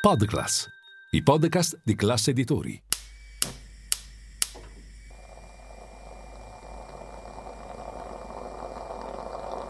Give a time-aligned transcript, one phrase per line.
[0.00, 0.66] Podclass,
[1.10, 2.82] i podcast di classe editori.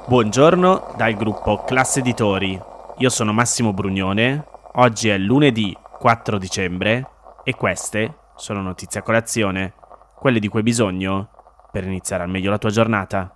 [0.07, 2.57] Buongiorno dal gruppo Classe Editori.
[2.99, 4.45] Io sono Massimo Brugnone.
[4.75, 7.11] Oggi è lunedì 4 dicembre
[7.43, 9.75] e queste sono notizie a colazione,
[10.15, 11.31] quelle di cui hai bisogno
[11.73, 13.35] per iniziare al meglio la tua giornata.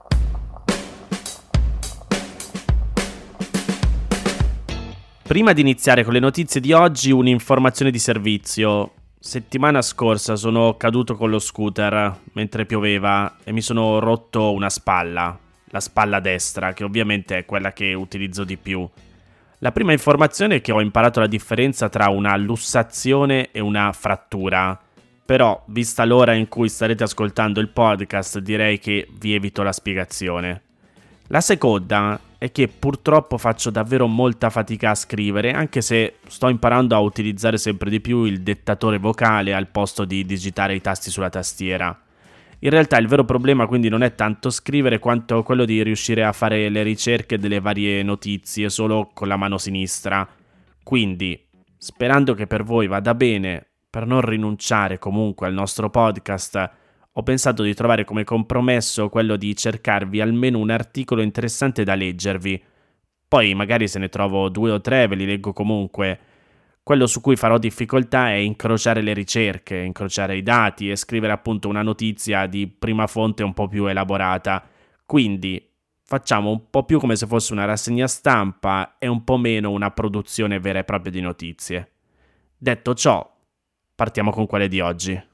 [5.26, 8.92] Prima di iniziare con le notizie di oggi, un'informazione di servizio.
[9.18, 15.36] Settimana scorsa sono caduto con lo scooter mentre pioveva e mi sono rotto una spalla,
[15.70, 18.86] la spalla destra, che ovviamente è quella che utilizzo di più.
[19.60, 24.78] La prima informazione è che ho imparato la differenza tra una lussazione e una frattura.
[25.24, 30.60] Però, vista l'ora in cui starete ascoltando il podcast, direi che vi evito la spiegazione.
[31.28, 36.94] La seconda è che purtroppo faccio davvero molta fatica a scrivere, anche se sto imparando
[36.94, 41.30] a utilizzare sempre di più il dettatore vocale al posto di digitare i tasti sulla
[41.30, 41.98] tastiera.
[42.58, 46.32] In realtà il vero problema quindi non è tanto scrivere quanto quello di riuscire a
[46.32, 50.28] fare le ricerche delle varie notizie solo con la mano sinistra.
[50.82, 51.48] Quindi,
[51.78, 56.70] sperando che per voi vada bene, per non rinunciare comunque al nostro podcast,
[57.16, 62.62] ho pensato di trovare come compromesso quello di cercarvi almeno un articolo interessante da leggervi.
[63.28, 66.18] Poi magari se ne trovo due o tre ve li leggo comunque.
[66.82, 71.68] Quello su cui farò difficoltà è incrociare le ricerche, incrociare i dati e scrivere appunto
[71.68, 74.66] una notizia di prima fonte un po' più elaborata.
[75.06, 75.70] Quindi
[76.02, 79.92] facciamo un po' più come se fosse una rassegna stampa e un po' meno una
[79.92, 81.92] produzione vera e propria di notizie.
[82.58, 83.36] Detto ciò,
[83.94, 85.32] partiamo con quelle di oggi.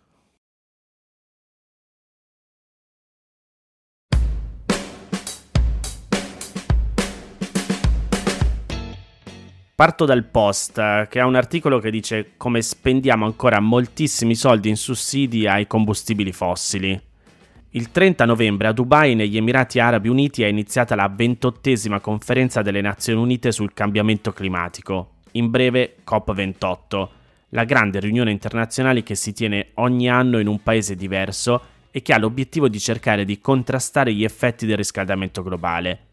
[9.81, 14.77] Parto dal post, che ha un articolo che dice come spendiamo ancora moltissimi soldi in
[14.77, 17.01] sussidi ai combustibili fossili.
[17.71, 22.83] Il 30 novembre a Dubai, negli Emirati Arabi Uniti, è iniziata la ventottesima conferenza delle
[22.83, 27.09] Nazioni Unite sul cambiamento climatico, in breve COP28,
[27.49, 32.13] la grande riunione internazionale che si tiene ogni anno in un paese diverso e che
[32.13, 36.09] ha l'obiettivo di cercare di contrastare gli effetti del riscaldamento globale.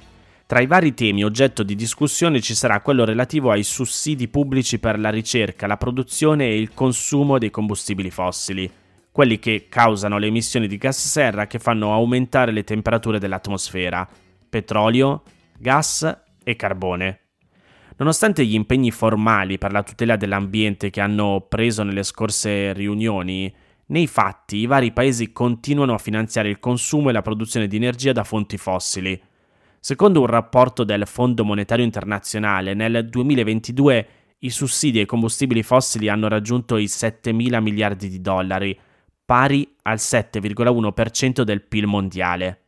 [0.47, 4.97] Tra i vari temi oggetto di discussione ci sarà quello relativo ai sussidi pubblici per
[4.97, 8.71] la ricerca, la produzione e il consumo dei combustibili fossili,
[9.11, 14.07] quelli che causano le emissioni di gas serra che fanno aumentare le temperature dell'atmosfera,
[14.47, 15.23] petrolio,
[15.59, 17.19] gas e carbone.
[17.97, 23.53] Nonostante gli impegni formali per la tutela dell'ambiente che hanno preso nelle scorse riunioni,
[23.87, 28.13] nei fatti i vari paesi continuano a finanziare il consumo e la produzione di energia
[28.13, 29.21] da fonti fossili,
[29.79, 34.07] Secondo un rapporto del Fondo Monetario Internazionale, nel 2022
[34.39, 38.77] i sussidi ai combustibili fossili hanno raggiunto i 7 mila miliardi di dollari,
[39.25, 42.61] pari al 7,1% del PIL mondiale.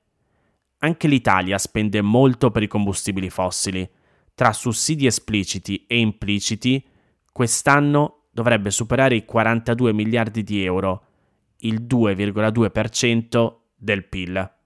[0.79, 3.87] Anche l'Italia spende molto per i combustibili fossili.
[4.33, 6.83] Tra sussidi espliciti e impliciti,
[7.31, 11.03] quest'anno dovrebbe superare i 42 miliardi di euro,
[11.59, 14.58] il 2,2% del PIL.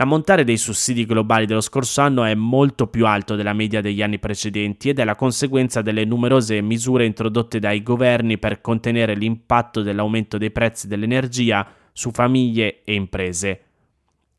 [0.00, 4.18] L'ammontare dei sussidi globali dello scorso anno è molto più alto della media degli anni
[4.18, 10.38] precedenti ed è la conseguenza delle numerose misure introdotte dai governi per contenere l'impatto dell'aumento
[10.38, 13.60] dei prezzi dell'energia su famiglie e imprese.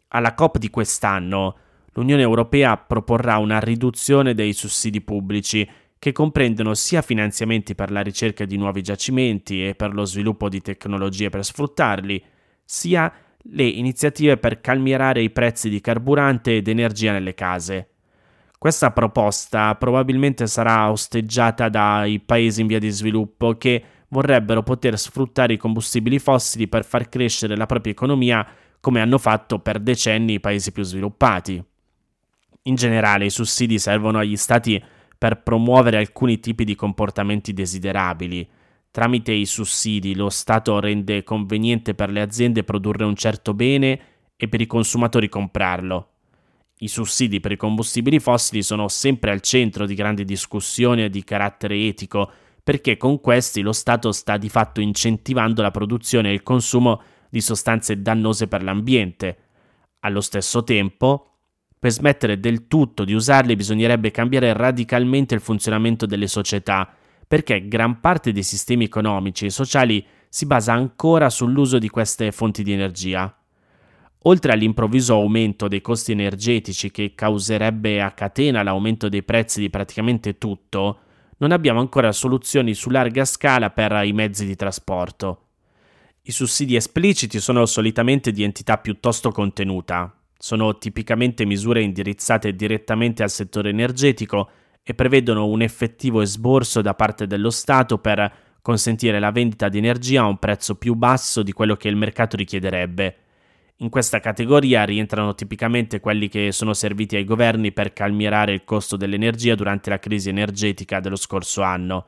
[0.07, 1.55] Alla COP di quest'anno
[1.93, 5.69] l'Unione Europea proporrà una riduzione dei sussidi pubblici
[5.99, 10.59] che comprendono sia finanziamenti per la ricerca di nuovi giacimenti e per lo sviluppo di
[10.59, 12.19] tecnologie per sfruttarli,
[12.65, 17.87] sia le iniziative per calmierare i prezzi di carburante ed energia nelle case.
[18.57, 25.53] Questa proposta probabilmente sarà osteggiata dai paesi in via di sviluppo che vorrebbero poter sfruttare
[25.53, 28.45] i combustibili fossili per far crescere la propria economia
[28.79, 31.63] come hanno fatto per decenni i paesi più sviluppati.
[32.63, 34.81] In generale i sussidi servono agli stati
[35.17, 38.47] per promuovere alcuni tipi di comportamenti desiderabili,
[38.91, 43.99] Tramite i sussidi lo Stato rende conveniente per le aziende produrre un certo bene
[44.35, 46.09] e per i consumatori comprarlo.
[46.79, 51.77] I sussidi per i combustibili fossili sono sempre al centro di grandi discussioni di carattere
[51.87, 52.29] etico,
[52.61, 57.39] perché con questi lo Stato sta di fatto incentivando la produzione e il consumo di
[57.39, 59.37] sostanze dannose per l'ambiente.
[59.99, 61.27] Allo stesso tempo,
[61.79, 66.93] per smettere del tutto di usarli bisognerebbe cambiare radicalmente il funzionamento delle società,
[67.31, 72.61] perché gran parte dei sistemi economici e sociali si basa ancora sull'uso di queste fonti
[72.61, 73.33] di energia.
[74.23, 80.37] Oltre all'improvviso aumento dei costi energetici che causerebbe a catena l'aumento dei prezzi di praticamente
[80.37, 80.99] tutto,
[81.37, 85.45] non abbiamo ancora soluzioni su larga scala per i mezzi di trasporto.
[86.23, 93.29] I sussidi espliciti sono solitamente di entità piuttosto contenuta, sono tipicamente misure indirizzate direttamente al
[93.29, 94.49] settore energetico
[94.83, 98.31] e prevedono un effettivo esborso da parte dello Stato per
[98.61, 102.35] consentire la vendita di energia a un prezzo più basso di quello che il mercato
[102.35, 103.15] richiederebbe.
[103.77, 108.95] In questa categoria rientrano tipicamente quelli che sono serviti ai governi per calmierare il costo
[108.95, 112.05] dell'energia durante la crisi energetica dello scorso anno.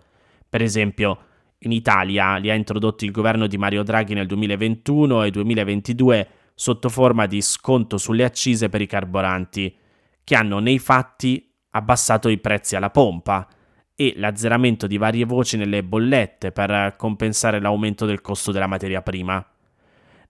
[0.48, 1.18] Per esempio,
[1.60, 6.90] in Italia li ha introdotti il governo di Mario Draghi nel 2021 e 2022 sotto
[6.90, 9.75] forma di sconto sulle accise per i carburanti,
[10.24, 13.48] che hanno nei fatti abbassato i prezzi alla pompa
[13.96, 19.46] e l'azzeramento di varie voci nelle bollette per compensare l'aumento del costo della materia prima.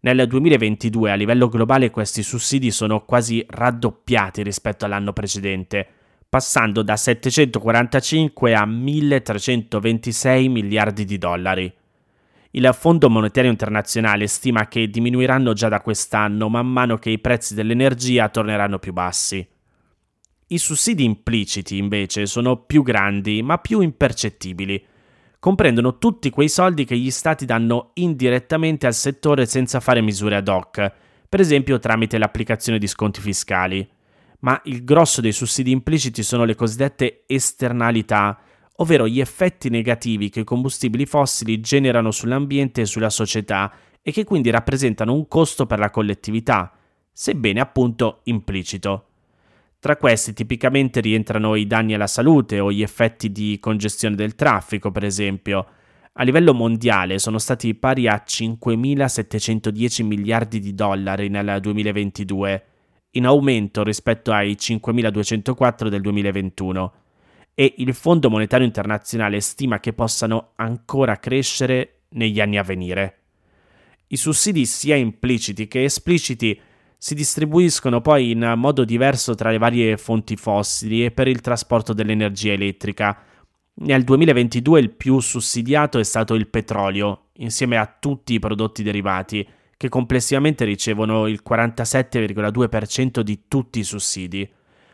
[0.01, 5.87] Nel 2022 a livello globale questi sussidi sono quasi raddoppiati rispetto all'anno precedente,
[6.27, 11.73] passando da 745 a 1326 miliardi di dollari.
[12.51, 17.55] Il Fondo Monetario Internazionale stima che diminuiranno già da quest'anno man mano che i prezzi
[17.55, 19.47] dell'energia torneranno più bassi.
[20.53, 24.85] I sussidi impliciti, invece, sono più grandi, ma più impercettibili.
[25.39, 30.47] Comprendono tutti quei soldi che gli stati danno indirettamente al settore senza fare misure ad
[30.47, 30.91] hoc,
[31.27, 33.89] per esempio tramite l'applicazione di sconti fiscali.
[34.41, 38.39] Ma il grosso dei sussidi impliciti sono le cosiddette esternalità,
[38.75, 43.73] ovvero gli effetti negativi che i combustibili fossili generano sull'ambiente e sulla società
[44.03, 46.71] e che quindi rappresentano un costo per la collettività,
[47.11, 49.07] sebbene appunto implicito.
[49.83, 54.91] Tra questi tipicamente rientrano i danni alla salute o gli effetti di congestione del traffico,
[54.91, 55.67] per esempio.
[56.13, 62.65] A livello mondiale sono stati pari a 5.710 miliardi di dollari nel 2022,
[63.11, 66.93] in aumento rispetto ai 5.204 del 2021,
[67.53, 73.17] e il Fondo Monetario Internazionale stima che possano ancora crescere negli anni a venire.
[74.07, 76.57] I sussidi sia impliciti che espliciti
[77.03, 81.91] si distribuiscono poi in modo diverso tra le varie fonti fossili e per il trasporto
[81.91, 83.21] dell'energia elettrica.
[83.81, 89.45] Nel 2022 il più sussidiato è stato il petrolio, insieme a tutti i prodotti derivati,
[89.75, 94.49] che complessivamente ricevono il 47,2% di tutti i sussidi.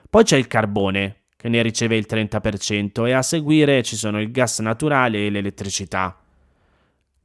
[0.10, 4.32] Poi c'è il carbone, che ne riceve il 30%, e a seguire ci sono il
[4.32, 6.20] gas naturale e l'elettricità.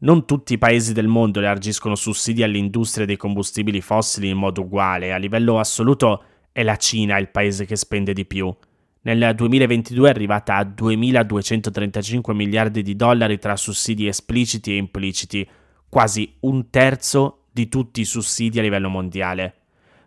[0.05, 5.15] Non tutti i paesi del mondo elargiscono sussidi all'industria dei combustibili fossili in modo uguale,
[5.15, 8.55] a livello assoluto è la Cina il paese che spende di più.
[9.01, 15.49] Nel 2022 è arrivata a 2.235 miliardi di dollari tra sussidi espliciti e impliciti,
[15.89, 19.55] quasi un terzo di tutti i sussidi a livello mondiale.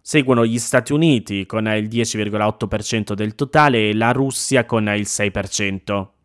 [0.03, 6.16] Seguono gli Stati Uniti con il 10,8% del totale e la Russia con il 6%.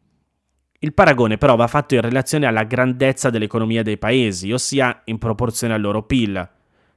[0.85, 5.75] Il paragone però va fatto in relazione alla grandezza dell'economia dei paesi, ossia in proporzione
[5.75, 6.51] al loro PIL.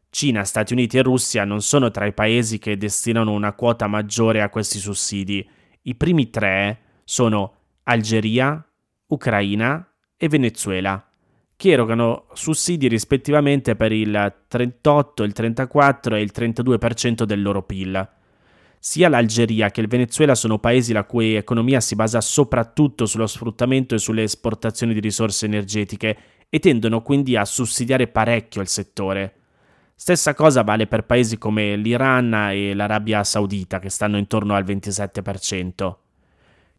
[0.09, 4.41] Cina, Stati Uniti e Russia non sono tra i paesi che destinano una quota maggiore
[4.41, 5.47] a questi sussidi.
[5.83, 7.53] I primi tre sono
[7.83, 8.67] Algeria,
[9.05, 9.87] Ucraina
[10.17, 11.07] e Venezuela,
[11.55, 18.09] che erogano sussidi rispettivamente per il 38, il 34 e il 32% del loro PIL.
[18.79, 23.95] Sia l'Algeria che il Venezuela sono paesi la cui economia si basa soprattutto sullo sfruttamento
[23.95, 26.17] e sulle esportazioni di risorse energetiche
[26.49, 29.33] e tendono quindi a sussidiare parecchio il settore.
[29.95, 35.95] Stessa cosa vale per paesi come l'Iran e l'Arabia Saudita, che stanno intorno al 27%.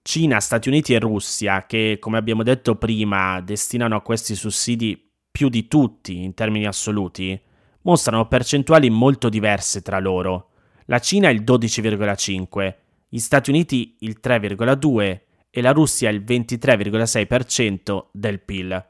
[0.02, 5.48] Cina, Stati Uniti e Russia, che come abbiamo detto prima destinano a questi sussidi più
[5.48, 7.38] di tutti in termini assoluti,
[7.82, 10.50] mostrano percentuali molto diverse tra loro
[10.86, 12.74] la Cina il 12,5%,
[13.08, 18.86] gli Stati Uniti il 3,2% e la Russia il 23,6% del PIL.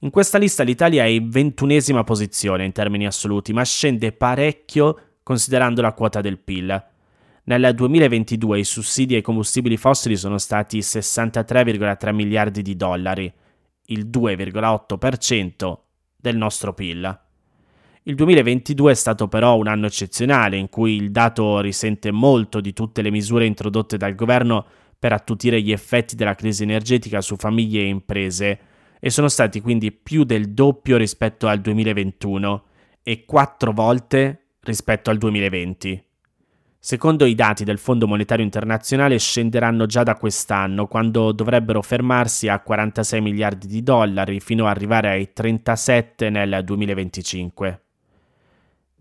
[0.00, 5.82] In questa lista l'Italia è in ventunesima posizione in termini assoluti, ma scende parecchio considerando
[5.82, 6.84] la quota del PIL.
[7.44, 13.32] Nel 2022 i sussidi ai combustibili fossili sono stati 63,3 miliardi di dollari,
[13.86, 15.78] il 2,8%
[16.16, 17.20] del nostro PIL.
[18.04, 22.72] Il 2022 è stato però un anno eccezionale in cui il dato risente molto di
[22.72, 24.64] tutte le misure introdotte dal governo
[24.98, 28.58] per attutire gli effetti della crisi energetica su famiglie e imprese
[28.98, 32.64] e sono stati quindi più del doppio rispetto al 2021
[33.02, 36.02] e quattro volte rispetto al 2020.
[36.78, 42.60] Secondo i dati del Fondo Monetario Internazionale scenderanno già da quest'anno, quando dovrebbero fermarsi a
[42.60, 47.82] 46 miliardi di dollari fino ad arrivare ai 37 nel 2025.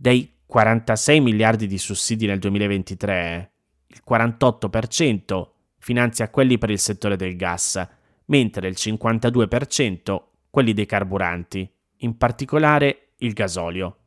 [0.02, 3.52] Dei 46 miliardi di sussidi nel 2023,
[3.88, 7.86] il 48% finanzia quelli per il settore del gas
[8.28, 13.98] mentre il 52% quelli dei carburanti, in particolare il gasolio.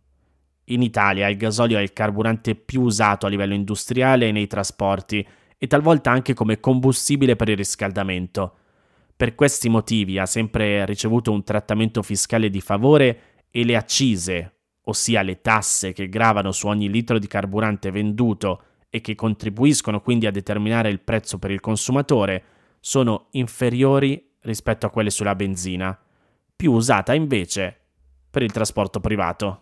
[0.69, 5.29] In Italia il gasolio è il carburante più usato a livello industriale e nei trasporti
[5.59, 8.57] e talvolta anche come combustibile per il riscaldamento.
[9.15, 13.21] Per questi motivi ha sempre ricevuto un trattamento fiscale di favore
[13.51, 14.52] e le accise,
[14.85, 20.27] ossia le tasse che gravano su ogni litro di carburante venduto e che contribuiscono quindi
[20.27, 22.45] a determinare il prezzo per il consumatore,
[22.81, 25.97] sono inferiori rispetto a quelle sulla benzina,
[26.55, 27.79] più usata invece
[28.31, 29.62] per il trasporto privato.